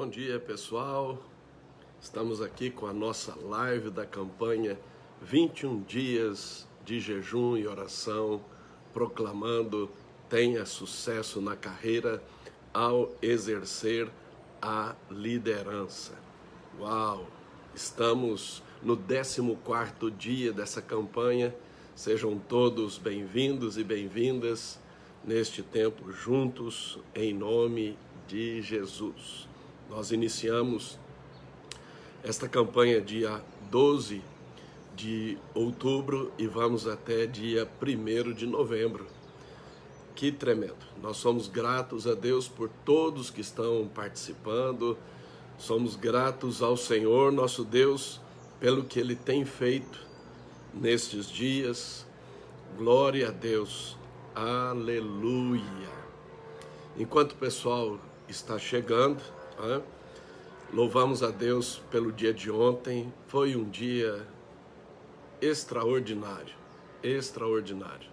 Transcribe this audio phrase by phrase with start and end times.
[0.00, 1.18] Bom dia, pessoal.
[2.00, 4.78] Estamos aqui com a nossa live da campanha
[5.20, 8.40] 21 dias de jejum e oração,
[8.94, 9.90] proclamando
[10.26, 12.22] tenha sucesso na carreira
[12.72, 14.08] ao exercer
[14.62, 16.14] a liderança.
[16.78, 17.26] Uau!
[17.74, 21.54] Estamos no 14º dia dessa campanha.
[21.94, 24.80] Sejam todos bem-vindos e bem-vindas
[25.22, 29.49] neste tempo juntos em nome de Jesus.
[29.90, 30.96] Nós iniciamos
[32.22, 33.42] esta campanha dia
[33.72, 34.22] 12
[34.94, 39.04] de outubro e vamos até dia 1 de novembro.
[40.14, 40.86] Que tremendo!
[41.02, 44.96] Nós somos gratos a Deus por todos que estão participando,
[45.58, 48.20] somos gratos ao Senhor nosso Deus
[48.60, 50.06] pelo que Ele tem feito
[50.72, 52.06] nestes dias.
[52.78, 53.96] Glória a Deus,
[54.36, 55.90] aleluia!
[56.96, 59.20] Enquanto o pessoal está chegando,
[59.60, 59.82] né?
[60.72, 63.12] Louvamos a Deus pelo dia de ontem.
[63.26, 64.26] Foi um dia
[65.40, 66.54] extraordinário,
[67.02, 68.08] extraordinário.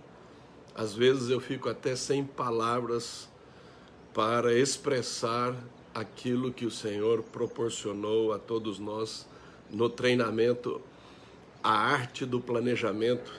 [0.73, 3.30] Às vezes eu fico até sem palavras
[4.14, 5.56] para expressar
[5.94, 9.28] aquilo que o Senhor proporcionou a todos nós
[9.70, 10.81] no treinamento
[11.64, 13.31] A Arte do Planejamento,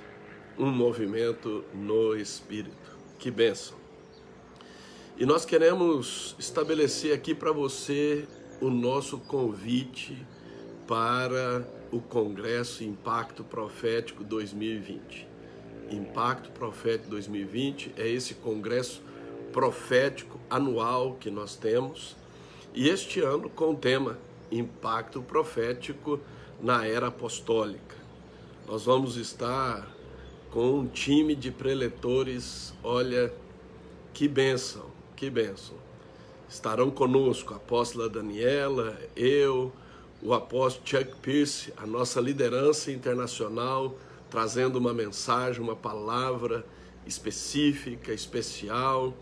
[0.59, 2.97] um movimento no Espírito.
[3.19, 3.88] Que bênção!
[5.20, 8.24] E nós queremos estabelecer aqui para você
[8.61, 10.16] o nosso convite
[10.86, 15.27] para o Congresso Impacto Profético 2020.
[15.91, 19.02] Impacto Profético 2020 é esse congresso
[19.52, 22.14] profético anual que nós temos
[22.72, 24.16] e este ano com o tema
[24.52, 26.20] Impacto Profético
[26.62, 27.96] na Era Apostólica.
[28.69, 29.84] Nós vamos estar
[30.52, 33.34] com um time de preletores, olha
[34.14, 34.88] que bênção,
[35.19, 35.74] que bênção.
[36.48, 39.72] Estarão conosco a apóstola Daniela, eu,
[40.22, 43.96] o apóstolo Chuck Pierce, a nossa liderança internacional,
[44.30, 46.64] trazendo uma mensagem, uma palavra
[47.05, 49.12] específica, especial.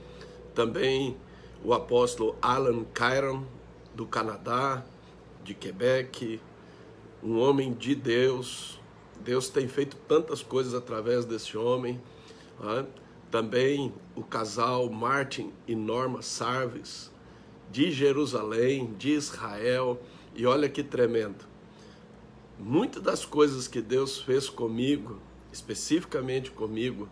[0.55, 1.17] Também
[1.65, 3.45] o apóstolo Alan Kyron,
[3.95, 4.85] do Canadá,
[5.43, 6.39] de Quebec,
[7.23, 8.79] um homem de Deus.
[9.21, 11.99] Deus tem feito tantas coisas através desse homem.
[12.61, 12.85] Né?
[13.37, 17.13] Também o casal Martin e Norma Sarves,
[17.71, 20.01] de Jerusalém, de Israel,
[20.35, 21.45] e olha que tremendo.
[22.59, 25.21] Muitas das coisas que Deus fez comigo,
[25.53, 27.11] especificamente comigo,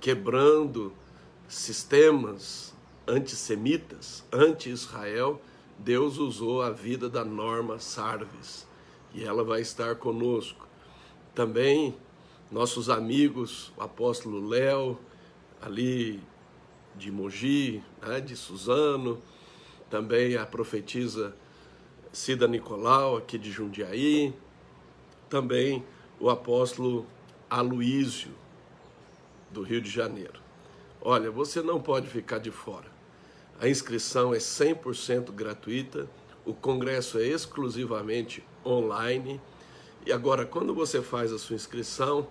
[0.00, 0.92] quebrando
[1.46, 2.74] sistemas
[3.06, 5.40] antissemitas, anti-Israel,
[5.78, 8.66] Deus usou a vida da Norma Sarves
[9.14, 10.66] e ela vai estar conosco.
[11.32, 11.94] Também
[12.50, 14.98] nossos amigos, o apóstolo Léo,
[15.60, 16.22] ali
[16.94, 19.20] de Mogi, né, de Suzano,
[19.88, 21.34] também a profetisa
[22.12, 24.34] Cida Nicolau, aqui de Jundiaí,
[25.28, 25.84] também
[26.18, 27.06] o apóstolo
[27.48, 28.30] Aloísio,
[29.50, 30.40] do Rio de Janeiro.
[31.00, 32.86] Olha, você não pode ficar de fora.
[33.60, 36.08] A inscrição é 100% gratuita,
[36.44, 39.40] o congresso é exclusivamente online.
[40.06, 42.26] E agora, quando você faz a sua inscrição,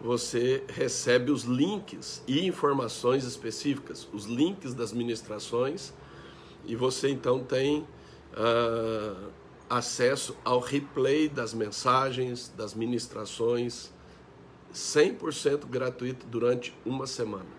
[0.00, 5.92] você recebe os links e informações específicas, os links das ministrações,
[6.64, 7.80] e você então tem
[8.34, 9.30] uh,
[9.68, 13.90] acesso ao replay das mensagens, das ministrações,
[14.72, 17.58] 100% gratuito durante uma semana.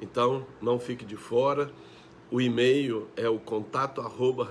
[0.00, 1.70] Então, não fique de fora.
[2.30, 4.48] O e-mail é o contato arroba.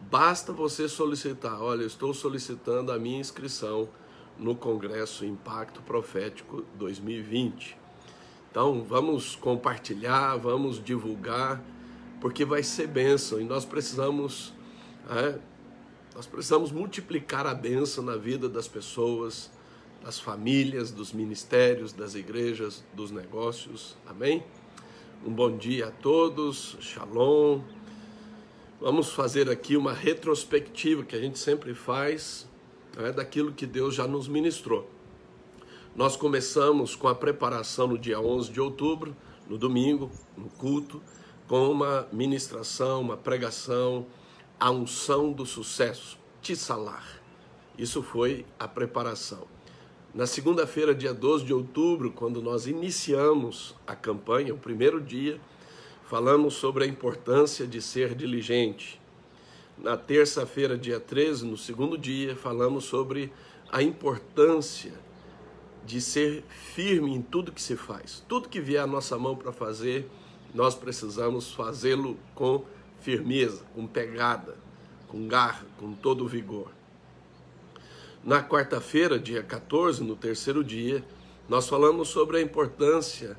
[0.00, 3.88] Basta você solicitar, olha, estou solicitando a minha inscrição
[4.38, 7.76] no Congresso Impacto Profético 2020.
[8.50, 11.62] Então, vamos compartilhar, vamos divulgar,
[12.20, 14.52] porque vai ser bênção e nós precisamos,
[15.10, 15.38] é,
[16.14, 19.50] nós precisamos multiplicar a bênção na vida das pessoas,
[20.02, 23.96] das famílias, dos ministérios, das igrejas, dos negócios.
[24.06, 24.44] Amém?
[25.26, 27.60] Um bom dia a todos, shalom.
[28.80, 32.46] Vamos fazer aqui uma retrospectiva que a gente sempre faz
[32.98, 34.90] é, daquilo que Deus já nos ministrou.
[35.94, 39.14] Nós começamos com a preparação no dia 11 de outubro,
[39.48, 41.00] no domingo, no culto,
[41.46, 44.06] com uma ministração, uma pregação,
[44.58, 47.20] a unção do sucesso, Tissalar.
[47.78, 49.46] Isso foi a preparação.
[50.14, 55.40] Na segunda-feira, dia 12 de outubro, quando nós iniciamos a campanha, o primeiro dia,
[56.04, 59.00] falamos sobre a importância de ser diligente.
[59.76, 63.32] Na terça-feira, dia 13, no segundo dia, falamos sobre
[63.70, 64.92] a importância
[65.84, 68.24] de ser firme em tudo que se faz.
[68.28, 70.08] Tudo que vier à nossa mão para fazer,
[70.54, 72.64] nós precisamos fazê-lo com
[73.00, 74.56] firmeza, com pegada,
[75.08, 76.70] com garra, com todo o vigor.
[78.22, 81.04] Na quarta-feira, dia 14, no terceiro dia,
[81.48, 83.36] nós falamos sobre a importância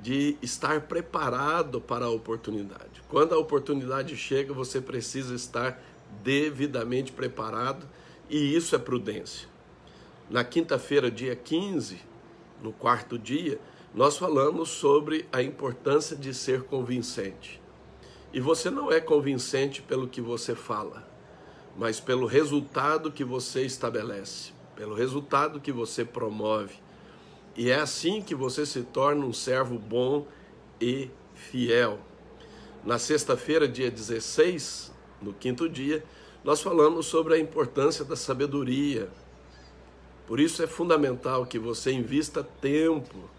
[0.00, 2.91] de estar preparado para a oportunidade.
[3.12, 5.78] Quando a oportunidade chega, você precisa estar
[6.24, 7.86] devidamente preparado
[8.26, 9.46] e isso é prudência.
[10.30, 12.00] Na quinta-feira, dia 15,
[12.62, 13.60] no quarto dia,
[13.94, 17.60] nós falamos sobre a importância de ser convincente.
[18.32, 21.06] E você não é convincente pelo que você fala,
[21.76, 26.76] mas pelo resultado que você estabelece, pelo resultado que você promove.
[27.58, 30.26] E é assim que você se torna um servo bom
[30.80, 32.00] e fiel.
[32.84, 36.04] Na sexta-feira, dia 16, no quinto dia,
[36.42, 39.08] nós falamos sobre a importância da sabedoria.
[40.26, 43.30] Por isso é fundamental que você invista tempo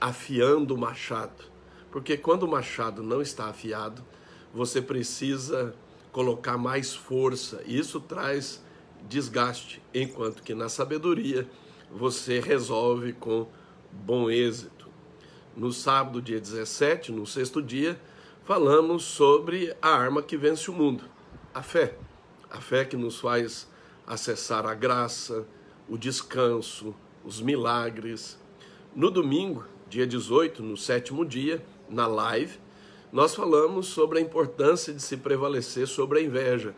[0.00, 1.44] afiando o machado.
[1.92, 4.04] Porque quando o machado não está afiado,
[4.52, 5.72] você precisa
[6.10, 7.62] colocar mais força.
[7.66, 8.60] E isso traz
[9.08, 11.48] desgaste, enquanto que na sabedoria
[11.88, 13.46] você resolve com
[13.92, 14.88] bom êxito.
[15.56, 17.98] No sábado, dia 17, no sexto dia,
[18.48, 21.04] falamos sobre a arma que vence o mundo,
[21.52, 21.98] a fé.
[22.50, 23.68] A fé que nos faz
[24.06, 25.46] acessar a graça,
[25.86, 28.38] o descanso, os milagres.
[28.96, 32.58] No domingo, dia 18, no sétimo dia, na live,
[33.12, 36.74] nós falamos sobre a importância de se prevalecer sobre a inveja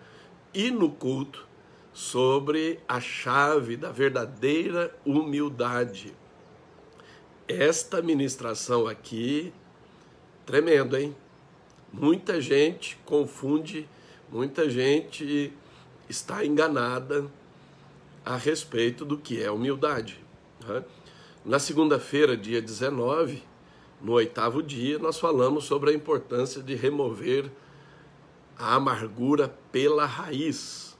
[0.52, 1.46] e no culto
[1.92, 6.16] sobre a chave da verdadeira humildade.
[7.46, 9.52] Esta ministração aqui,
[10.44, 11.14] tremendo, hein?
[11.92, 13.88] Muita gente confunde,
[14.30, 15.52] muita gente
[16.08, 17.26] está enganada
[18.24, 20.20] a respeito do que é humildade.
[20.66, 20.84] Né?
[21.44, 23.42] Na segunda-feira, dia 19,
[24.00, 27.50] no oitavo dia, nós falamos sobre a importância de remover
[28.56, 30.96] a amargura pela raiz.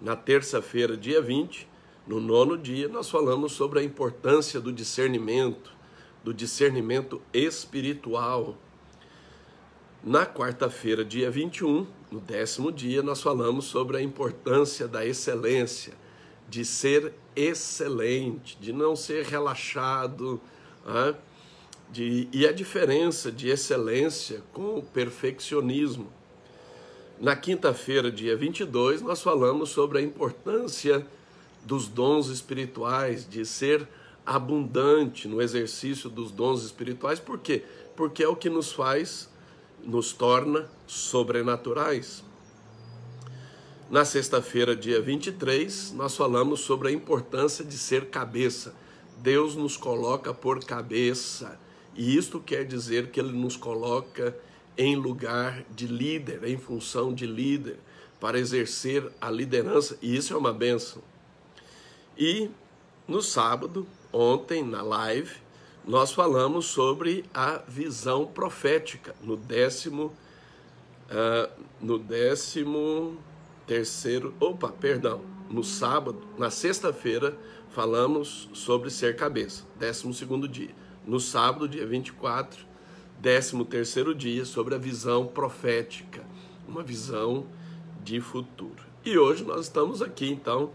[0.00, 1.68] Na terça-feira, dia 20,
[2.06, 5.70] no nono dia, nós falamos sobre a importância do discernimento,
[6.22, 8.56] do discernimento espiritual.
[10.04, 15.94] Na quarta-feira, dia 21, no décimo dia, nós falamos sobre a importância da excelência,
[16.48, 20.40] de ser excelente, de não ser relaxado.
[20.84, 21.14] Né?
[21.90, 26.12] de, e a diferença de excelência com o perfeccionismo.
[27.20, 31.06] Na quinta-feira, dia 22, nós falamos sobre a importância
[31.64, 33.88] dos dons espirituais, de ser
[34.26, 37.20] abundante no exercício dos dons espirituais.
[37.20, 37.62] Por quê?
[37.94, 39.30] Porque é o que nos faz,
[39.86, 42.24] nos torna sobrenaturais.
[43.90, 48.74] Na sexta-feira, dia 23, nós falamos sobre a importância de ser cabeça.
[49.18, 51.58] Deus nos coloca por cabeça.
[51.94, 54.36] E isto quer dizer que ele nos coloca
[54.76, 57.78] em lugar de líder, em função de líder,
[58.18, 61.02] para exercer a liderança, e isso é uma benção.
[62.16, 62.50] E
[63.06, 65.43] no sábado, ontem, na live,
[65.86, 70.12] nós falamos sobre a visão profética, no décimo,
[71.10, 73.16] uh, no décimo
[73.66, 77.36] terceiro, opa, perdão, no sábado, na sexta-feira,
[77.70, 80.74] falamos sobre ser cabeça, décimo segundo dia
[81.06, 82.66] no sábado, dia 24,
[83.22, 86.24] 13 terceiro dia, sobre a visão profética,
[86.66, 87.46] uma visão
[88.02, 88.82] de futuro.
[89.04, 90.70] E hoje nós estamos aqui, então,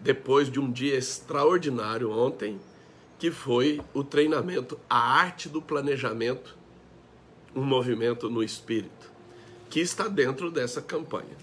[0.00, 2.58] depois de um dia extraordinário ontem,
[3.18, 6.56] que foi o treinamento, a arte do planejamento,
[7.54, 9.10] um movimento no espírito,
[9.70, 11.36] que está dentro dessa campanha.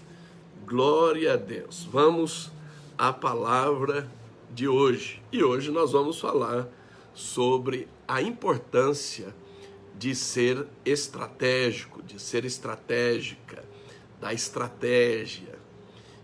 [0.64, 1.84] Glória a Deus.
[1.90, 2.50] Vamos
[2.96, 4.08] à palavra
[4.52, 5.20] de hoje.
[5.32, 6.68] E hoje nós vamos falar
[7.12, 9.34] sobre a importância
[9.98, 13.64] de ser estratégico, de ser estratégica,
[14.20, 15.58] da estratégia.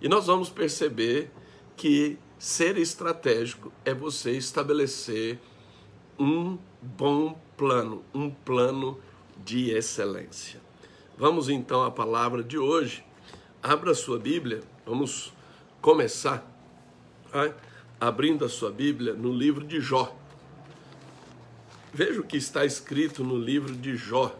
[0.00, 1.30] E nós vamos perceber
[1.76, 5.38] que ser estratégico é você estabelecer
[6.18, 8.98] um bom plano, um plano
[9.44, 10.58] de excelência.
[11.18, 13.04] Vamos então à palavra de hoje.
[13.62, 15.34] Abra sua Bíblia, vamos
[15.82, 16.50] começar
[17.30, 17.54] tá?
[18.00, 20.16] abrindo a sua Bíblia no livro de Jó.
[21.92, 24.34] Veja o que está escrito no livro de Jó.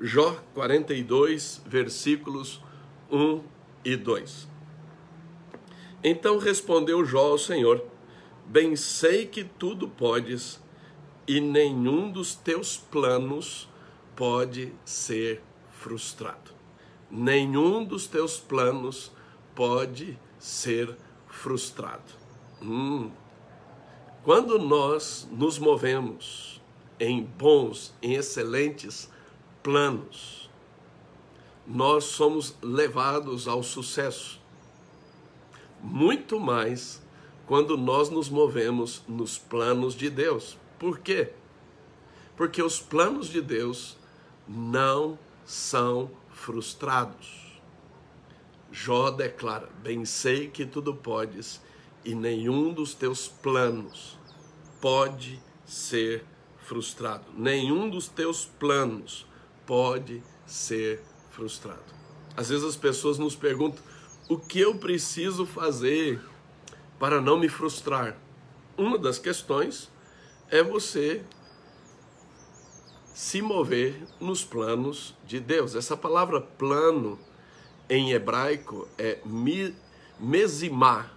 [0.00, 2.62] Jó 42, versículos
[3.10, 3.44] 1
[3.84, 4.49] e 2.
[6.02, 7.84] Então respondeu Jó ao Senhor:
[8.46, 10.60] Bem sei que tudo podes,
[11.26, 13.68] e nenhum dos teus planos
[14.16, 16.52] pode ser frustrado.
[17.10, 19.12] Nenhum dos teus planos
[19.54, 22.12] pode ser frustrado.
[22.62, 23.10] Hum,
[24.22, 26.60] quando nós nos movemos
[26.98, 29.10] em bons, em excelentes
[29.62, 30.50] planos,
[31.66, 34.39] nós somos levados ao sucesso.
[35.82, 37.02] Muito mais
[37.46, 40.56] quando nós nos movemos nos planos de Deus.
[40.78, 41.32] Por quê?
[42.36, 43.96] Porque os planos de Deus
[44.46, 47.60] não são frustrados.
[48.72, 51.60] Jó declara: Bem sei que tudo podes,
[52.04, 54.18] e nenhum dos teus planos
[54.80, 56.24] pode ser
[56.58, 57.24] frustrado.
[57.36, 59.26] Nenhum dos teus planos
[59.66, 61.82] pode ser frustrado.
[62.36, 63.82] Às vezes as pessoas nos perguntam:
[64.30, 66.20] o que eu preciso fazer
[67.00, 68.16] para não me frustrar?
[68.78, 69.90] Uma das questões
[70.48, 71.24] é você
[73.12, 75.74] se mover nos planos de Deus.
[75.74, 77.18] Essa palavra plano
[77.88, 79.18] em hebraico é
[80.20, 81.10] mesimá.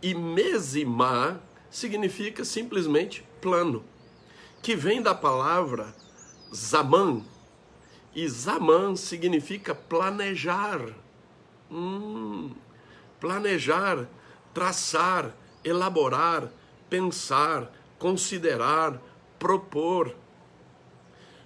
[0.00, 3.84] E mesimá significa simplesmente plano,
[4.62, 5.94] que vem da palavra
[6.50, 7.22] zaman.
[8.14, 11.04] E zaman significa planejar.
[11.70, 12.50] Hum,
[13.20, 14.08] planejar,
[14.54, 16.50] traçar, elaborar,
[16.88, 19.00] pensar, considerar,
[19.38, 20.14] propor.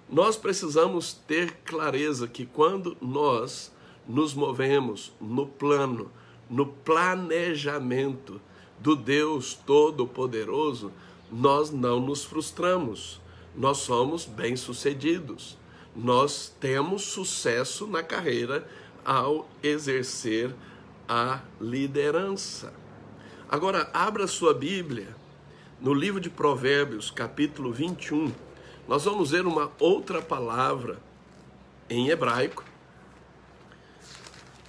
[0.09, 3.71] Nós precisamos ter clareza que quando nós
[4.07, 6.11] nos movemos no plano,
[6.49, 8.41] no planejamento
[8.79, 10.91] do Deus Todo-Poderoso,
[11.31, 13.21] nós não nos frustramos,
[13.55, 15.57] nós somos bem-sucedidos,
[15.95, 18.67] nós temos sucesso na carreira
[19.05, 20.53] ao exercer
[21.07, 22.73] a liderança.
[23.49, 25.15] Agora, abra sua Bíblia
[25.79, 28.31] no livro de Provérbios, capítulo 21.
[28.87, 30.99] Nós vamos ver uma outra palavra
[31.89, 32.63] em hebraico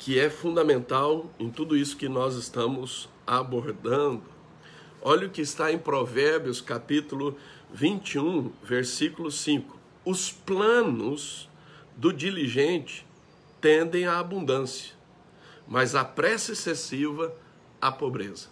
[0.05, 4.25] que é fundamental em tudo isso que nós estamos abordando.
[5.01, 7.37] Olha o que está em Provérbios, capítulo
[7.73, 9.79] 21, versículo 5.
[10.05, 11.49] Os planos
[11.97, 13.07] do diligente
[13.63, 14.93] tendem à abundância,
[15.67, 17.35] mas a pressa excessiva
[17.81, 18.49] à pobreza.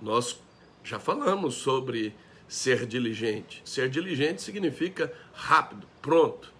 [0.00, 0.38] Nós
[0.84, 2.14] já falamos sobre
[2.46, 3.60] ser diligente.
[3.64, 6.52] Ser diligente significa rápido, pronto,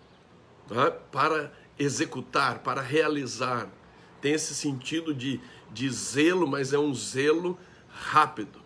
[0.68, 0.90] tá?
[0.90, 3.70] para executar, para realizar
[4.20, 5.40] tem esse sentido de,
[5.72, 8.60] de zelo, mas é um zelo rápido.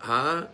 [0.00, 0.48] Há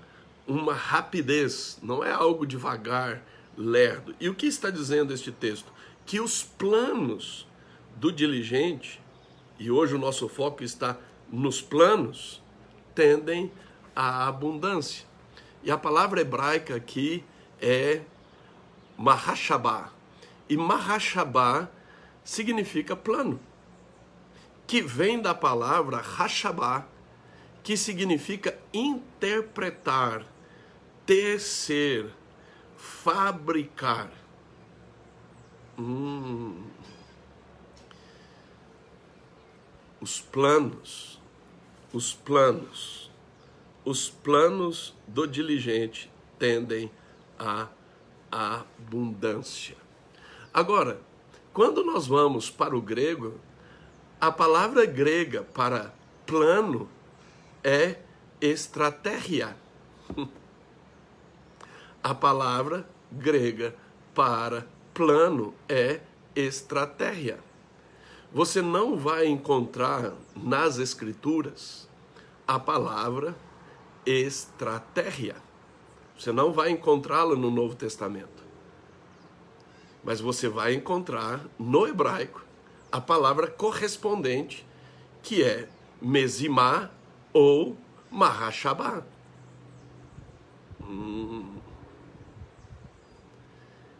[0.46, 3.22] uma rapidez, não é algo devagar,
[3.56, 4.14] lerdo.
[4.20, 5.72] E o que está dizendo este texto?
[6.06, 7.46] Que os planos
[8.00, 8.98] do diligente,
[9.58, 10.96] e hoje o nosso foco está
[11.30, 12.42] nos planos,
[12.94, 13.52] tendem
[13.94, 15.06] à abundância.
[15.62, 17.22] E a palavra hebraica aqui
[17.60, 18.00] é
[18.96, 19.92] mahashabá.
[20.48, 21.68] E mahashabá
[22.24, 23.38] significa plano
[24.66, 26.86] que vem da palavra Hashabá,
[27.60, 30.24] que significa interpretar,
[31.04, 32.08] tecer,
[32.76, 34.12] fabricar.
[35.76, 36.62] Hum.
[40.00, 41.20] Os planos,
[41.92, 43.10] os planos,
[43.84, 46.90] os planos do diligente tendem
[47.38, 47.68] à
[48.30, 49.76] abundância.
[50.54, 51.00] Agora,
[51.52, 53.38] quando nós vamos para o grego,
[54.20, 55.92] a palavra grega para
[56.24, 56.88] plano
[57.62, 57.98] é
[58.40, 59.56] estratégia.
[62.02, 63.74] A palavra grega
[64.14, 66.00] para plano é
[66.34, 67.38] estratégia.
[68.32, 71.88] Você não vai encontrar nas escrituras
[72.46, 73.34] a palavra
[74.06, 75.36] estratégia.
[76.16, 78.44] Você não vai encontrá-la no Novo Testamento.
[80.04, 82.44] Mas você vai encontrar no hebraico
[82.90, 84.66] a palavra correspondente,
[85.22, 85.68] que é
[86.00, 86.90] mesimá
[87.32, 87.76] ou
[88.10, 89.02] mahashabá.
[90.82, 91.58] Hum.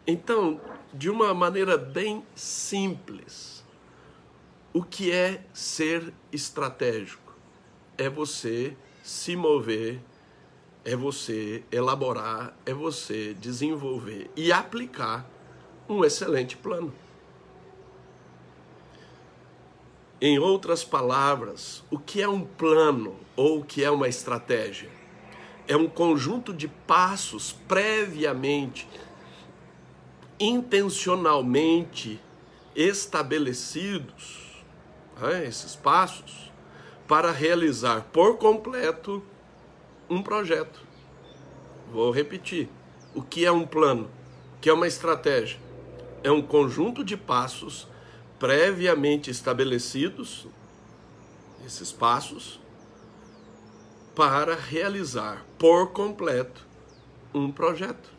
[0.05, 0.59] Então,
[0.93, 3.60] de uma maneira bem simples,
[4.73, 7.35] o que é ser estratégico?
[7.97, 9.99] É você se mover,
[10.85, 15.29] é você elaborar, é você desenvolver e aplicar
[15.89, 16.93] um excelente plano.
[20.21, 24.89] Em outras palavras, o que é um plano ou o que é uma estratégia?
[25.67, 28.87] É um conjunto de passos previamente,
[30.39, 32.19] intencionalmente
[32.75, 34.40] estabelecidos,
[35.21, 36.51] né, esses passos,
[37.07, 39.23] para realizar por completo
[40.09, 40.81] um projeto.
[41.91, 42.69] Vou repetir.
[43.13, 44.09] O que é um plano?
[44.55, 45.59] O que é uma estratégia?
[46.23, 47.87] É um conjunto de passos
[48.39, 50.47] previamente estabelecidos,
[51.65, 52.59] esses passos,
[54.15, 56.65] para realizar por completo
[57.33, 58.09] um projeto.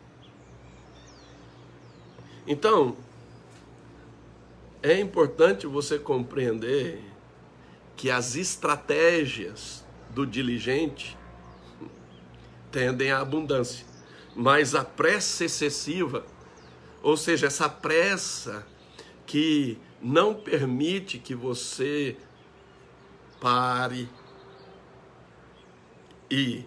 [2.47, 2.95] Então,
[4.83, 7.01] é importante você compreender
[7.95, 11.17] que as estratégias do diligente
[12.69, 13.85] tendem à abundância,
[14.35, 16.25] mas a pressa excessiva,
[17.01, 18.67] ou seja, essa pressa
[19.25, 22.17] que não permite que você
[23.39, 24.09] pare
[26.29, 26.65] e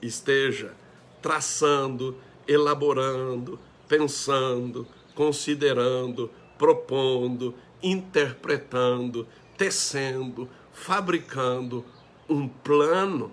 [0.00, 0.72] esteja
[1.20, 2.16] traçando,
[2.46, 6.30] elaborando, pensando, considerando,
[6.60, 9.26] propondo, interpretando,
[9.56, 11.82] tecendo, fabricando
[12.28, 13.32] um plano,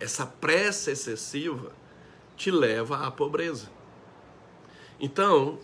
[0.00, 1.70] essa pressa excessiva
[2.36, 3.70] te leva à pobreza.
[4.98, 5.60] Então,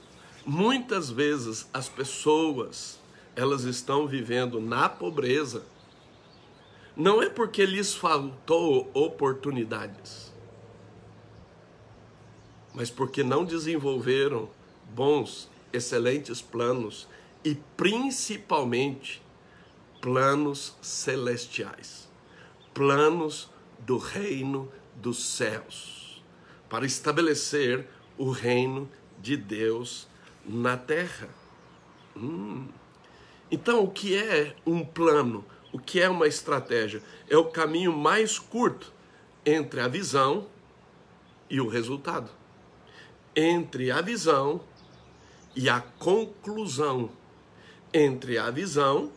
[0.47, 3.01] muitas vezes as pessoas,
[3.35, 5.65] elas estão vivendo na pobreza,
[6.97, 10.33] não é porque lhes faltou oportunidades,
[12.73, 14.49] mas porque não desenvolveram
[14.95, 17.09] bons, excelentes planos
[17.45, 19.23] e principalmente
[20.01, 22.09] planos celestiais,
[22.73, 26.23] planos do reino dos céus,
[26.69, 28.89] para estabelecer o reino
[29.21, 30.09] de Deus
[30.47, 31.29] na terra.
[32.17, 32.69] Hum.
[33.51, 35.45] Então, o que é um plano?
[35.73, 37.03] O que é uma estratégia?
[37.29, 38.93] É o caminho mais curto
[39.45, 40.47] entre a visão
[41.51, 42.31] e o resultado.
[43.35, 44.61] Entre a visão
[45.55, 47.11] e a conclusão.
[47.93, 49.13] Entre a visão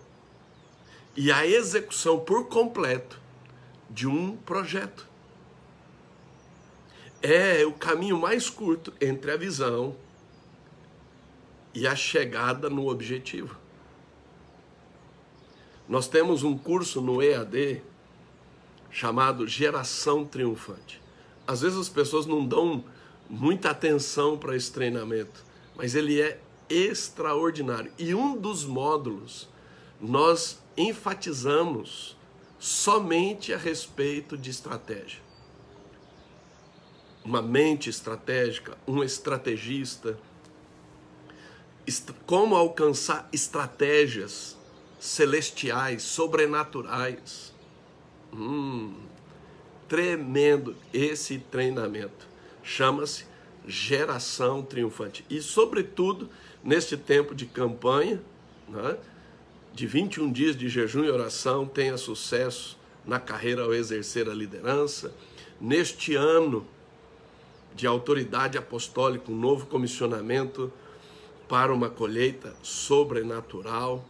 [1.16, 3.20] e a execução por completo
[3.90, 5.08] de um projeto.
[7.22, 9.96] É o caminho mais curto entre a visão
[11.74, 13.58] e a chegada no objetivo.
[15.90, 17.82] Nós temos um curso no EAD
[18.92, 21.02] chamado Geração Triunfante.
[21.48, 22.84] Às vezes as pessoas não dão
[23.30, 25.46] muita atenção para esse treinamento,
[25.78, 27.92] mas ele é extraordinário.
[27.98, 29.48] E um dos módulos
[30.02, 32.18] nós enfatizamos
[32.60, 35.22] somente a respeito de estratégia.
[37.24, 40.18] Uma mente estratégica, um estrategista,
[42.26, 44.58] como alcançar estratégias
[45.00, 47.54] celestiais, sobrenaturais.
[48.34, 48.96] Hum,
[49.88, 52.28] tremendo esse treinamento.
[52.64, 53.26] Chama-se
[53.68, 55.26] Geração Triunfante.
[55.30, 56.30] E, sobretudo,
[56.64, 58.22] neste tempo de campanha,
[58.68, 58.98] né,
[59.74, 65.14] de 21 dias de jejum e oração tenha sucesso na carreira ao exercer a liderança.
[65.60, 66.66] Neste ano
[67.76, 70.72] de autoridade apostólica, um novo comissionamento
[71.48, 74.04] para uma colheita sobrenatural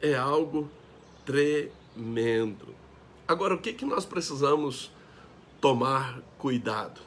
[0.00, 0.70] é algo
[1.24, 2.68] tremendo.
[3.26, 4.92] Agora, o que, que nós precisamos
[5.60, 7.00] tomar cuidado?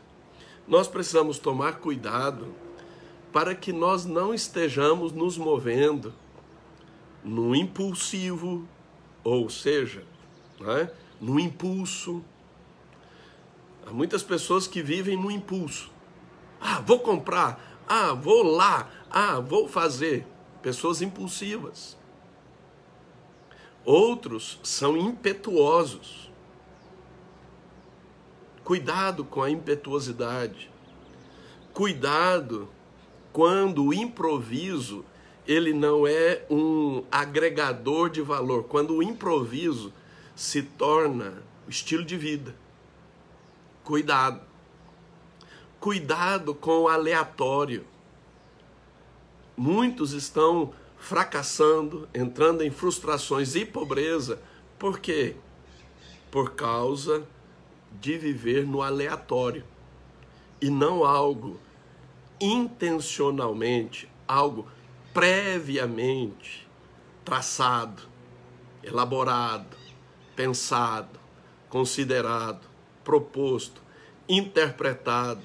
[0.69, 2.53] Nós precisamos tomar cuidado
[3.34, 6.13] para que nós não estejamos nos movendo
[7.23, 8.67] no impulsivo,
[9.23, 10.03] ou seja,
[10.60, 12.23] né, no impulso.
[13.86, 15.89] Há muitas pessoas que vivem no impulso.
[16.62, 17.82] Ah, vou comprar.
[17.88, 18.91] Ah, vou lá.
[19.10, 20.27] Ah, vou fazer.
[20.62, 21.97] Pessoas impulsivas.
[23.84, 26.29] Outros são impetuosos.
[28.69, 30.69] Cuidado com a impetuosidade.
[31.73, 32.69] Cuidado
[33.34, 35.03] quando o improviso
[35.47, 38.65] ele não é um agregador de valor.
[38.65, 39.91] Quando o improviso
[40.36, 42.55] se torna estilo de vida.
[43.84, 44.41] Cuidado.
[45.79, 47.84] Cuidado com o aleatório.
[49.58, 54.39] Muitos estão fracassando, entrando em frustrações e pobreza.
[54.77, 55.36] Por quê?
[56.29, 57.27] Por causa
[57.99, 59.63] de viver no aleatório
[60.62, 61.60] e não algo
[62.39, 64.67] intencionalmente, algo
[65.13, 66.67] previamente
[67.23, 68.04] traçado,
[68.84, 69.78] elaborado,
[70.36, 71.19] pensado,
[71.69, 72.67] considerado,
[73.04, 73.82] proposto,
[74.28, 75.43] interpretado,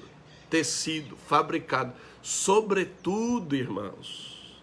[0.49, 4.61] tecido, fabricado, sobretudo, irmãos,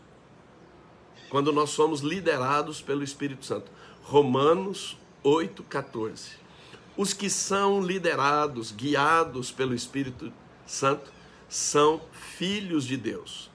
[1.28, 3.70] quando nós somos liderados pelo Espírito Santo.
[4.02, 6.41] Romanos 8:14.
[6.96, 10.32] Os que são liderados, guiados pelo Espírito
[10.66, 11.10] Santo,
[11.48, 13.50] são filhos de Deus.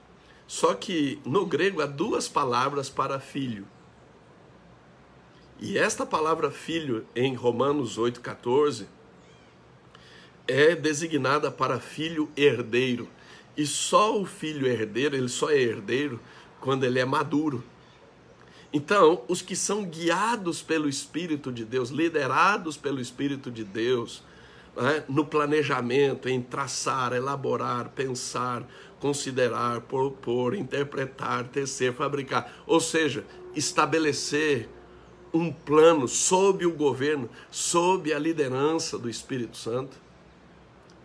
[0.46, 3.66] Só que no grego há duas palavras para filho.
[5.60, 8.86] E esta palavra filho em Romanos 8,14
[10.46, 13.08] é designada para filho herdeiro.
[13.56, 16.20] E só o filho herdeiro, ele só é herdeiro
[16.60, 17.62] quando ele é maduro.
[18.72, 24.22] Então, os que são guiados pelo Espírito de Deus, liderados pelo Espírito de Deus,
[24.76, 28.66] né, no planejamento, em traçar, elaborar, pensar,
[29.00, 32.52] considerar, propor, interpretar, tecer, fabricar.
[32.66, 34.68] Ou seja, estabelecer
[35.32, 39.96] um plano sob o governo, sob a liderança do Espírito Santo.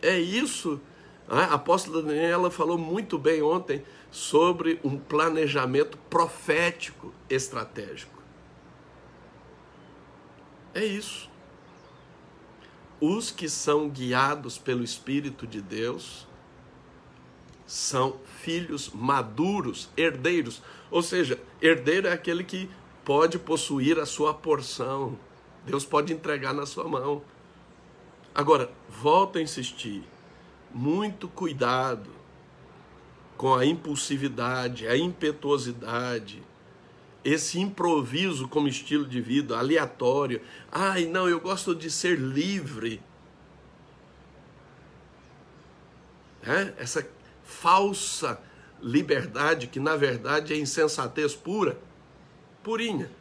[0.02, 0.82] É isso.
[1.30, 1.48] Né?
[1.50, 8.22] A apóstola Daniela falou muito bem ontem sobre um planejamento profético estratégico.
[10.72, 11.28] É isso.
[13.02, 16.28] Os que são guiados pelo Espírito de Deus
[17.66, 20.62] são filhos maduros, herdeiros.
[20.92, 22.70] Ou seja, herdeiro é aquele que
[23.04, 25.18] pode possuir a sua porção.
[25.66, 27.24] Deus pode entregar na sua mão.
[28.36, 30.04] Agora, volto a insistir.
[30.72, 32.23] Muito cuidado
[33.44, 36.42] com a impulsividade, a impetuosidade,
[37.26, 40.42] esse improviso como estilo de vida, aleatório.
[40.72, 43.02] Ai, não, eu gosto de ser livre.
[46.42, 46.74] É?
[46.78, 47.06] Essa
[47.44, 48.42] falsa
[48.82, 51.78] liberdade que na verdade é insensatez pura,
[52.64, 53.12] purinha.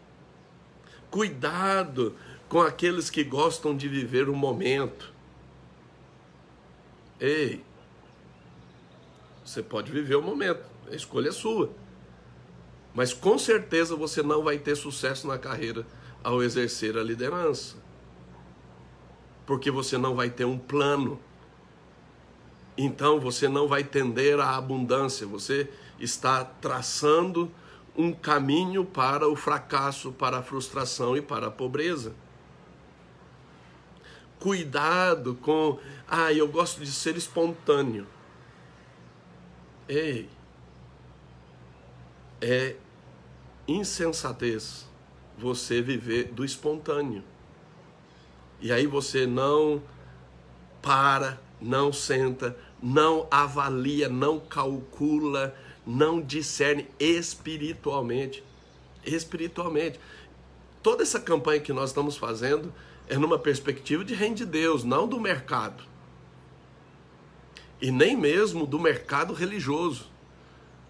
[1.10, 2.14] Cuidado
[2.48, 5.12] com aqueles que gostam de viver o momento.
[7.18, 7.64] Ei,
[9.52, 11.70] você pode viver o momento, a escolha é sua.
[12.94, 15.86] Mas com certeza você não vai ter sucesso na carreira
[16.22, 17.76] ao exercer a liderança.
[19.46, 21.18] Porque você não vai ter um plano
[22.76, 27.50] então você não vai tender à abundância, você está traçando
[27.96, 32.14] um caminho para o fracasso, para a frustração e para a pobreza.
[34.40, 38.06] Cuidado com, ah, eu gosto de ser espontâneo.
[39.94, 40.26] Ei,
[42.40, 42.76] é
[43.68, 44.88] insensatez
[45.36, 47.22] você viver do espontâneo.
[48.58, 49.82] E aí você não
[50.80, 55.54] para não senta, não avalia, não calcula,
[55.86, 58.42] não discerne espiritualmente.
[59.04, 60.00] Espiritualmente.
[60.82, 62.72] Toda essa campanha que nós estamos fazendo
[63.10, 65.91] é numa perspectiva de reino de Deus, não do mercado.
[67.82, 70.08] E nem mesmo do mercado religioso.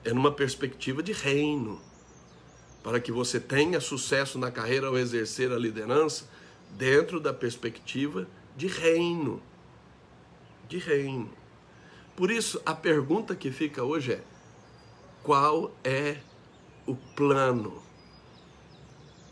[0.05, 1.81] É numa perspectiva de reino.
[2.85, 6.28] Para que você tenha sucesso na carreira ao exercer a liderança
[6.70, 9.42] dentro da perspectiva de reino
[10.72, 11.28] de reino.
[12.16, 14.24] Por isso, a pergunta que fica hoje é:
[15.22, 16.16] qual é
[16.87, 17.83] o plano?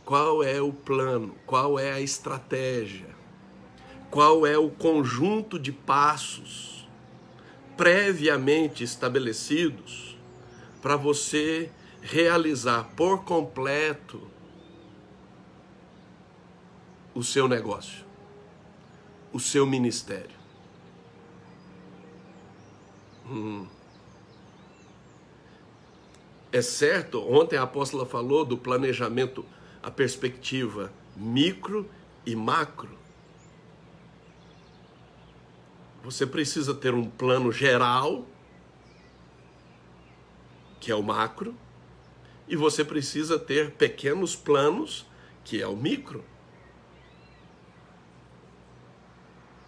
[0.04, 1.34] Qual é o plano?
[1.46, 3.08] Qual é a estratégia?
[4.10, 6.79] Qual é o conjunto de passos
[7.80, 10.14] previamente estabelecidos
[10.82, 11.70] para você
[12.02, 14.20] realizar por completo
[17.14, 18.04] o seu negócio,
[19.32, 20.36] o seu ministério?
[23.26, 23.66] Hum.
[26.52, 29.42] É certo, ontem a apóstola falou do planejamento,
[29.82, 31.88] a perspectiva micro
[32.26, 32.99] e macro.
[36.02, 38.26] Você precisa ter um plano geral,
[40.80, 41.54] que é o macro,
[42.48, 45.06] e você precisa ter pequenos planos,
[45.44, 46.24] que é o micro.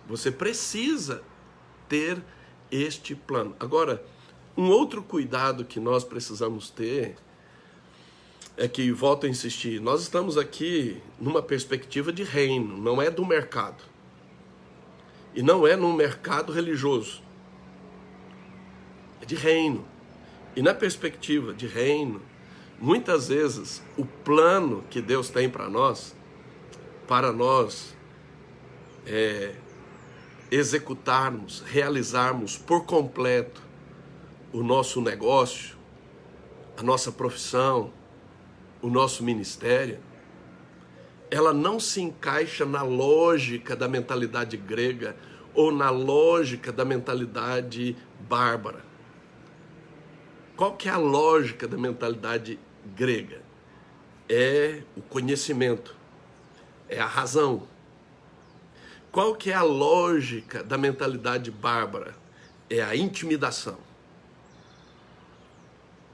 [0.08, 1.22] Você precisa
[1.88, 2.22] ter
[2.70, 3.54] este plano.
[3.60, 4.04] Agora,
[4.56, 7.16] um outro cuidado que nós precisamos ter
[8.56, 13.24] é que, volto a insistir, nós estamos aqui numa perspectiva de reino, não é do
[13.24, 13.91] mercado.
[15.34, 17.22] E não é num mercado religioso.
[19.20, 19.84] É de reino.
[20.54, 22.20] E na perspectiva de reino,
[22.78, 26.14] muitas vezes o plano que Deus tem para nós,
[27.08, 27.94] para nós,
[29.06, 29.54] é,
[30.50, 33.62] executarmos, realizarmos por completo
[34.52, 35.76] o nosso negócio,
[36.76, 37.90] a nossa profissão,
[38.82, 39.98] o nosso ministério,
[41.32, 45.16] ela não se encaixa na lógica da mentalidade grega
[45.54, 48.84] ou na lógica da mentalidade bárbara.
[50.54, 52.58] Qual que é a lógica da mentalidade
[52.94, 53.40] grega?
[54.28, 55.96] É o conhecimento,
[56.86, 57.66] é a razão,
[59.10, 62.14] qual que é a lógica da mentalidade bárbara?
[62.68, 63.78] É a intimidação.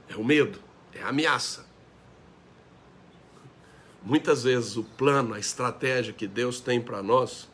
[0.07, 0.59] É o medo,
[0.93, 1.68] é a ameaça.
[4.03, 7.49] Muitas vezes o plano, a estratégia que Deus tem para nós,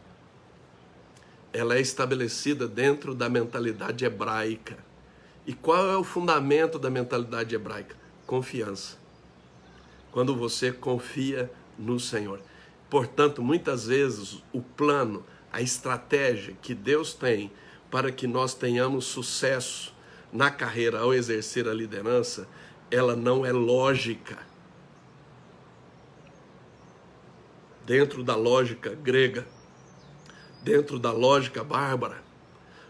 [1.52, 4.78] ela é estabelecida dentro da mentalidade hebraica.
[5.48, 7.96] E qual é o fundamento da mentalidade hebraica?
[8.28, 8.98] Confiança.
[10.12, 12.42] Quando você confia no Senhor.
[12.90, 17.52] Portanto, muitas vezes o plano, a estratégia que Deus tem
[17.90, 19.94] para que nós tenhamos sucesso
[20.32, 22.48] na carreira ao exercer a liderança,
[22.92, 24.38] ela não é lógica.
[27.86, 29.48] Dentro da lógica grega,
[30.64, 32.24] dentro da lógica bárbara,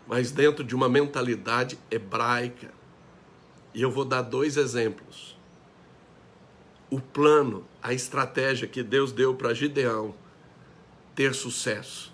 [0.08, 2.72] mas dentro de uma mentalidade hebraica.
[3.74, 5.38] E eu vou dar dois exemplos.
[6.90, 10.16] O plano, a estratégia que Deus deu para Gideão
[11.14, 12.14] ter sucesso,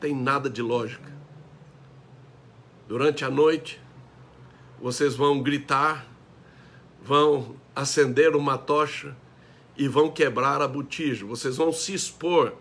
[0.00, 1.12] tem nada de lógica.
[2.88, 3.80] Durante a noite,
[4.80, 6.06] vocês vão gritar,
[7.02, 9.14] vão acender uma tocha
[9.78, 11.24] e vão quebrar a botija.
[11.24, 12.52] Vocês vão se expor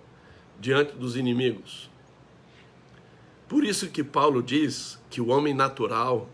[0.60, 1.89] diante dos inimigos.
[3.49, 6.30] Por isso que Paulo diz que o homem natural,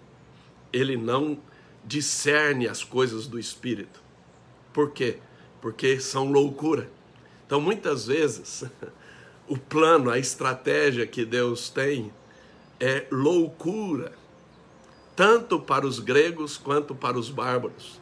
[0.74, 1.39] ele não
[1.86, 4.02] discerne as coisas do espírito.
[4.74, 5.19] Por quê?
[5.62, 6.89] Porque são loucura.
[7.46, 8.65] Então, muitas vezes,
[9.48, 12.12] o plano, a estratégia que Deus tem
[12.80, 14.13] é loucura,
[15.15, 18.02] tanto para os gregos quanto para os bárbaros.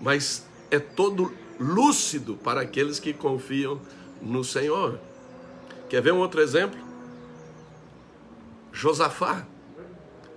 [0.00, 3.80] Mas é todo lúcido para aqueles que confiam
[4.20, 4.98] no Senhor.
[5.88, 6.78] Quer ver um outro exemplo?
[8.72, 9.46] Josafá.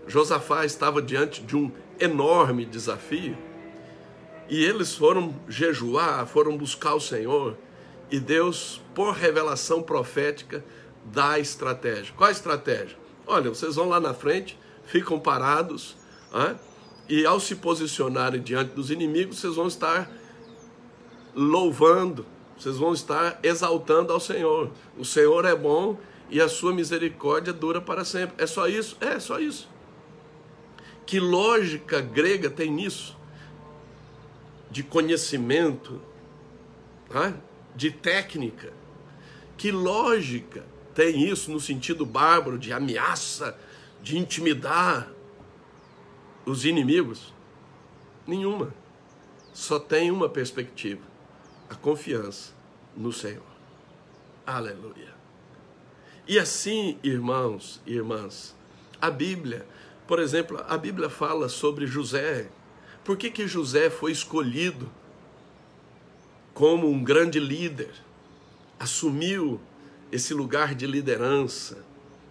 [0.07, 3.37] Josafá estava diante de um enorme desafio
[4.49, 7.55] e eles foram jejuar, foram buscar o Senhor
[8.11, 10.63] e Deus, por revelação profética,
[11.05, 12.13] dá a estratégia.
[12.17, 12.97] Qual a estratégia?
[13.25, 15.95] Olha, vocês vão lá na frente, ficam parados,
[17.07, 20.11] e ao se posicionarem diante dos inimigos, vocês vão estar
[21.35, 22.25] louvando,
[22.57, 24.71] vocês vão estar exaltando ao Senhor.
[24.97, 25.97] O Senhor é bom
[26.29, 28.41] e a sua misericórdia dura para sempre.
[28.41, 28.97] É só isso?
[29.01, 29.69] É, só isso.
[31.05, 33.17] Que lógica grega tem nisso?
[34.69, 36.01] De conhecimento,
[37.09, 37.33] tá?
[37.75, 38.73] de técnica.
[39.57, 43.57] Que lógica tem isso no sentido bárbaro de ameaça,
[44.01, 45.11] de intimidar
[46.45, 47.33] os inimigos?
[48.25, 48.73] Nenhuma.
[49.53, 51.01] Só tem uma perspectiva:
[51.71, 52.51] a confiança
[52.97, 53.41] no Senhor.
[54.45, 55.15] Aleluia.
[56.27, 58.53] E assim, irmãos e irmãs,
[59.01, 59.65] a Bíblia,
[60.05, 62.49] por exemplo, a Bíblia fala sobre José.
[63.05, 64.91] Por que, que José foi escolhido
[66.53, 67.91] como um grande líder?
[68.77, 69.61] Assumiu
[70.11, 71.85] esse lugar de liderança,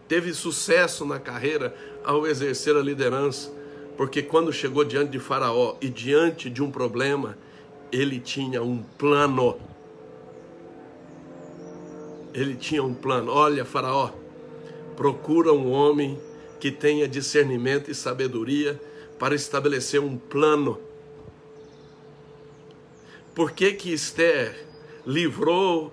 [0.07, 1.75] teve sucesso na carreira
[2.05, 3.51] ao exercer a liderança,
[3.97, 7.39] porque quando chegou diante de Faraó e diante de um problema,
[7.93, 9.71] ele tinha um plano
[12.33, 13.33] ele tinha um plano.
[13.33, 14.11] Olha, Faraó,
[14.97, 16.21] procura um homem
[16.59, 18.81] que tenha discernimento e sabedoria
[19.19, 20.81] para estabelecer um plano.
[23.35, 24.67] Por que que Esther
[25.07, 25.93] livrou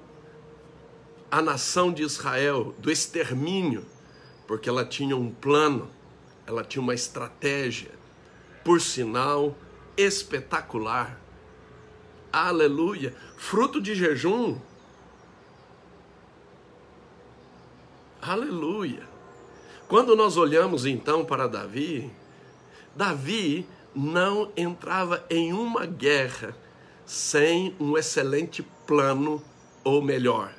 [1.30, 3.86] a nação de Israel do extermínio?
[4.46, 5.90] Porque ela tinha um plano,
[6.46, 7.92] ela tinha uma estratégia,
[8.64, 9.56] por sinal
[9.96, 11.20] espetacular.
[12.32, 13.16] Aleluia!
[13.38, 14.58] Fruto de jejum,
[18.28, 19.08] Aleluia.
[19.88, 22.12] Quando nós olhamos então para Davi,
[22.94, 26.54] Davi não entrava em uma guerra
[27.06, 29.42] sem um excelente plano,
[29.82, 30.54] ou melhor,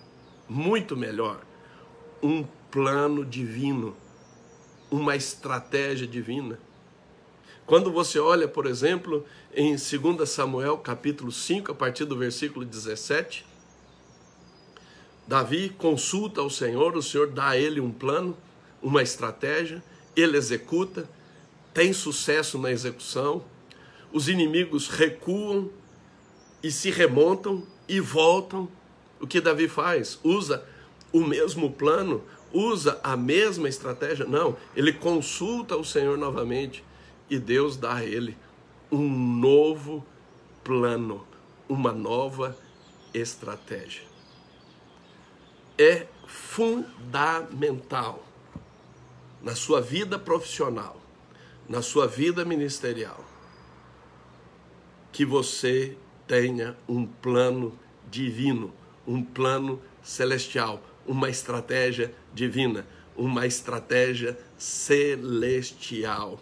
[0.48, 1.42] muito melhor,
[2.22, 3.94] um plano divino,
[4.90, 6.58] uma estratégia divina.
[7.68, 13.44] Quando você olha, por exemplo, em 2 Samuel capítulo 5, a partir do versículo 17,
[15.26, 18.34] Davi consulta o Senhor, o Senhor dá a ele um plano,
[18.82, 19.84] uma estratégia,
[20.16, 21.06] ele executa,
[21.74, 23.44] tem sucesso na execução,
[24.14, 25.68] os inimigos recuam
[26.62, 28.66] e se remontam e voltam.
[29.20, 30.18] O que Davi faz?
[30.24, 30.64] Usa
[31.12, 34.24] o mesmo plano, usa a mesma estratégia?
[34.24, 36.87] Não, ele consulta o Senhor novamente
[37.30, 38.36] e Deus dá a ele
[38.90, 40.04] um novo
[40.64, 41.26] plano,
[41.68, 42.56] uma nova
[43.12, 44.02] estratégia.
[45.76, 48.24] É fundamental
[49.42, 51.00] na sua vida profissional,
[51.68, 53.24] na sua vida ministerial,
[55.12, 57.78] que você tenha um plano
[58.10, 58.72] divino,
[59.06, 62.86] um plano celestial, uma estratégia divina,
[63.16, 66.40] uma estratégia celestial,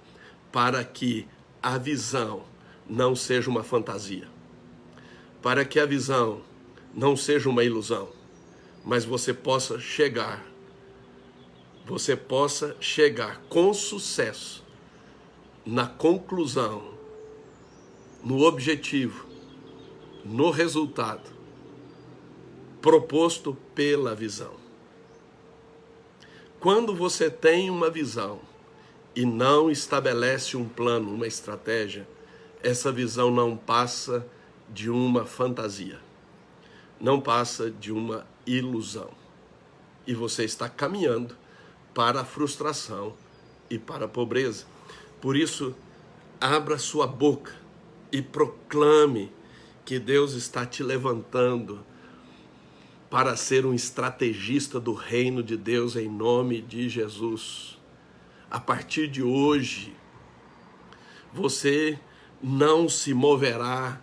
[0.57, 1.29] para que
[1.63, 2.43] a visão
[2.89, 4.27] não seja uma fantasia,
[5.43, 6.41] para que a visão
[6.95, 8.09] não seja uma ilusão,
[8.83, 10.47] mas você possa chegar,
[11.85, 14.65] você possa chegar com sucesso
[15.63, 16.95] na conclusão,
[18.25, 19.27] no objetivo,
[20.25, 21.31] no resultado
[22.81, 24.55] proposto pela visão.
[26.59, 28.41] Quando você tem uma visão
[29.17, 32.07] e não estabelece um plano, uma estratégia,
[32.63, 34.27] essa visão não passa
[34.69, 35.99] de uma fantasia,
[37.01, 39.09] não passa de uma ilusão.
[40.07, 41.35] E você está caminhando
[41.95, 43.15] para a frustração
[43.71, 44.67] e para a pobreza.
[45.19, 45.75] Por isso,
[46.39, 47.55] abra sua boca
[48.13, 49.33] e proclame
[49.85, 51.83] que Deus está te levantando
[53.09, 57.76] para ser um estrategista do reino de Deus em nome de Jesus.
[58.51, 59.93] A partir de hoje,
[61.33, 61.99] você
[62.41, 64.01] não se moverá,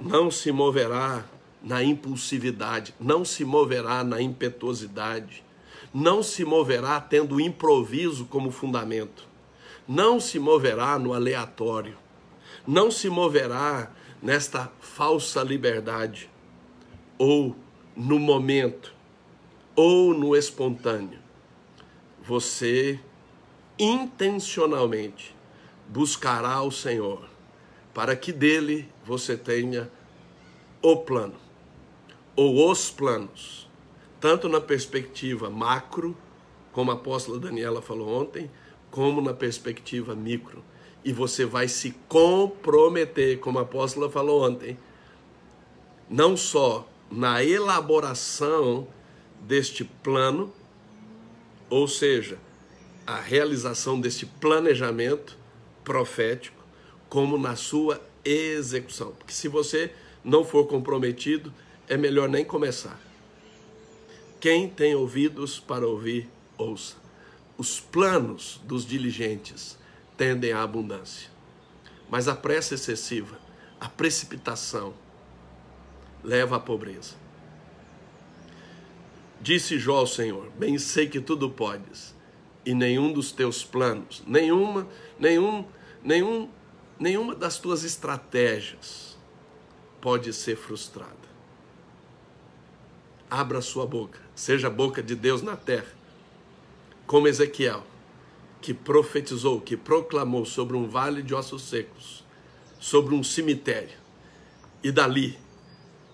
[0.00, 1.24] não se moverá
[1.60, 5.44] na impulsividade, não se moverá na impetuosidade,
[5.92, 9.26] não se moverá tendo o improviso como fundamento,
[9.88, 11.98] não se moverá no aleatório,
[12.64, 13.90] não se moverá
[14.22, 16.30] nesta falsa liberdade,
[17.18, 17.56] ou
[17.96, 18.94] no momento,
[19.74, 21.18] ou no espontâneo.
[22.22, 23.00] Você
[23.78, 25.34] intencionalmente
[25.88, 27.28] buscará o Senhor,
[27.94, 29.90] para que dele você tenha
[30.82, 31.36] o plano,
[32.34, 33.66] ou os planos
[34.20, 36.16] tanto na perspectiva macro,
[36.72, 38.50] como a apóstola Daniela falou ontem,
[38.90, 40.64] como na perspectiva micro.
[41.04, 44.76] E você vai se comprometer, como a apóstola falou ontem,
[46.08, 48.88] não só na elaboração
[49.40, 50.52] deste plano,
[51.70, 52.38] ou seja,
[53.06, 55.38] a realização deste planejamento
[55.84, 56.64] profético,
[57.08, 59.12] como na sua execução.
[59.12, 59.92] Porque se você
[60.24, 61.54] não for comprometido,
[61.88, 63.00] é melhor nem começar.
[64.40, 66.96] Quem tem ouvidos para ouvir, ouça.
[67.56, 69.78] Os planos dos diligentes
[70.16, 71.30] tendem à abundância,
[72.10, 73.38] mas a pressa excessiva,
[73.80, 74.92] a precipitação,
[76.22, 77.14] leva à pobreza.
[79.40, 82.15] Disse Jó ao Senhor: Bem sei que tudo podes,
[82.66, 84.86] e nenhum dos teus planos, nenhuma,
[85.18, 85.64] nenhum,
[86.02, 86.50] nenhum,
[86.98, 89.16] nenhuma das tuas estratégias
[90.00, 91.14] pode ser frustrada.
[93.30, 95.90] Abra sua boca seja a boca de Deus na terra,
[97.06, 97.82] como Ezequiel,
[98.60, 102.22] que profetizou, que proclamou sobre um vale de ossos secos,
[102.78, 103.98] sobre um cemitério,
[104.84, 105.38] e dali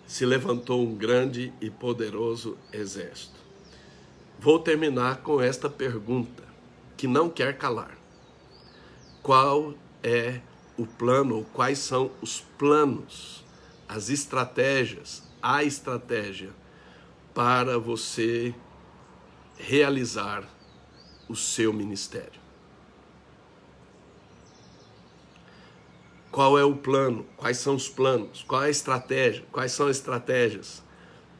[0.06, 3.41] se levantou um grande e poderoso exército.
[4.42, 6.42] Vou terminar com esta pergunta,
[6.96, 7.96] que não quer calar:
[9.22, 10.40] qual é
[10.76, 13.44] o plano, ou quais são os planos,
[13.88, 16.50] as estratégias, a estratégia
[17.32, 18.52] para você
[19.56, 20.42] realizar
[21.28, 22.40] o seu ministério.
[26.32, 27.24] Qual é o plano?
[27.36, 28.42] Quais são os planos?
[28.42, 29.44] Qual é a estratégia?
[29.52, 30.82] Quais são as estratégias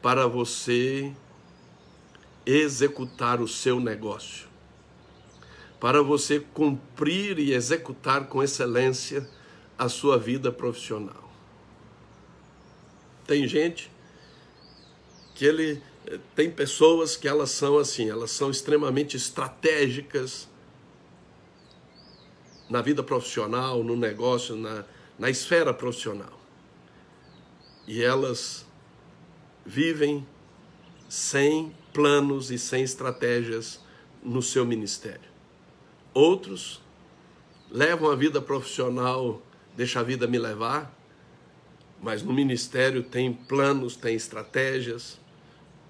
[0.01, 1.13] para você
[2.45, 4.47] executar o seu negócio?
[5.79, 9.27] Para você cumprir e executar com excelência
[9.77, 11.31] a sua vida profissional.
[13.25, 13.91] Tem gente
[15.35, 20.47] que ele eh, tem pessoas que elas são assim, elas são extremamente estratégicas
[22.69, 24.85] na vida profissional, no negócio, na,
[25.17, 26.39] na esfera profissional.
[27.87, 28.65] E elas
[29.65, 30.25] vivem
[31.07, 33.79] sem planos e sem estratégias
[34.23, 35.31] no seu ministério.
[36.13, 36.81] Outros
[37.69, 39.41] levam a vida profissional,
[39.75, 40.93] deixa a vida me levar,
[42.01, 45.19] mas no ministério tem planos, tem estratégias,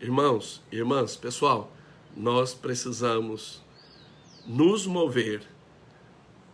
[0.04, 1.72] Irmãos, irmãs, pessoal,
[2.14, 3.64] nós precisamos
[4.46, 5.42] nos mover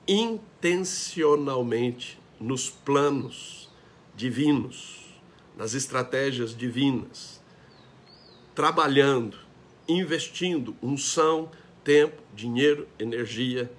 [0.08, 3.68] intencionalmente nos planos
[4.16, 5.00] divinos,
[5.58, 7.39] nas estratégias divinas,
[8.60, 9.38] trabalhando,
[9.88, 11.50] investindo unção,
[11.82, 13.72] tempo, dinheiro, energia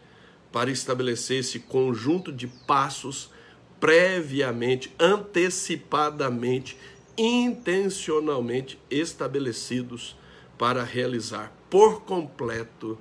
[0.50, 3.30] para estabelecer esse conjunto de passos
[3.78, 6.78] previamente, antecipadamente
[7.14, 10.16] intencionalmente estabelecidos
[10.56, 12.98] para realizar por completo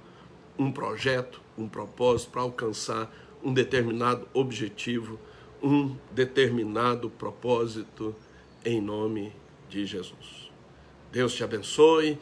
[0.57, 3.09] um projeto, um propósito para alcançar
[3.41, 5.17] um determinado objetivo,
[5.63, 8.13] um determinado propósito
[8.65, 9.31] em nome
[9.69, 10.48] de Jesus.
[11.11, 12.17] Deus te abençoe.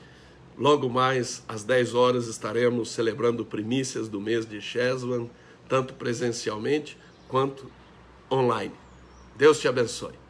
[0.58, 5.28] Logo mais às 10 horas estaremos celebrando primícias do mês de Sheswan,
[5.70, 7.70] tanto presencialmente quanto
[8.32, 8.74] online.
[9.36, 10.27] Deus te abençoe.